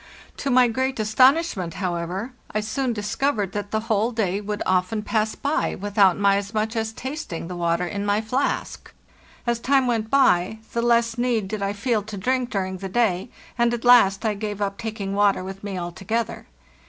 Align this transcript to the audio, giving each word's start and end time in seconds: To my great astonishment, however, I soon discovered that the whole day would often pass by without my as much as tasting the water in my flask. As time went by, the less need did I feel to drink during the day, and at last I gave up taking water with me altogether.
To 0.37 0.49
my 0.49 0.67
great 0.67 0.99
astonishment, 0.99 1.75
however, 1.75 2.33
I 2.49 2.61
soon 2.61 2.91
discovered 2.91 3.51
that 3.51 3.69
the 3.69 3.81
whole 3.81 4.11
day 4.11 4.41
would 4.41 4.63
often 4.65 5.03
pass 5.03 5.35
by 5.35 5.75
without 5.75 6.17
my 6.17 6.37
as 6.37 6.55
much 6.55 6.75
as 6.75 6.91
tasting 6.91 7.47
the 7.47 7.55
water 7.55 7.85
in 7.85 8.03
my 8.03 8.19
flask. 8.19 8.91
As 9.45 9.59
time 9.59 9.85
went 9.85 10.09
by, 10.09 10.57
the 10.73 10.81
less 10.81 11.19
need 11.19 11.47
did 11.47 11.61
I 11.61 11.73
feel 11.73 12.01
to 12.01 12.17
drink 12.17 12.49
during 12.49 12.77
the 12.77 12.89
day, 12.89 13.29
and 13.59 13.75
at 13.75 13.85
last 13.85 14.25
I 14.25 14.33
gave 14.33 14.59
up 14.59 14.79
taking 14.79 15.13
water 15.13 15.43
with 15.43 15.63
me 15.63 15.77
altogether. 15.77 16.47